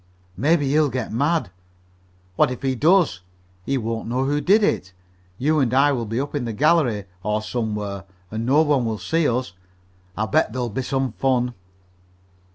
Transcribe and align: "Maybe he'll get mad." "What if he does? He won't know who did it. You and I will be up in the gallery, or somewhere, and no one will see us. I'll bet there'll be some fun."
"Maybe 0.35 0.69
he'll 0.69 0.89
get 0.89 1.11
mad." 1.13 1.51
"What 2.35 2.49
if 2.49 2.63
he 2.63 2.73
does? 2.73 3.19
He 3.67 3.77
won't 3.77 4.07
know 4.07 4.23
who 4.25 4.41
did 4.41 4.63
it. 4.63 4.93
You 5.37 5.59
and 5.59 5.71
I 5.75 5.91
will 5.91 6.07
be 6.07 6.19
up 6.19 6.33
in 6.33 6.45
the 6.45 6.53
gallery, 6.53 7.05
or 7.21 7.43
somewhere, 7.43 8.05
and 8.31 8.43
no 8.43 8.63
one 8.63 8.83
will 8.83 8.97
see 8.97 9.29
us. 9.29 9.53
I'll 10.17 10.25
bet 10.25 10.53
there'll 10.53 10.69
be 10.69 10.81
some 10.81 11.11
fun." 11.11 11.53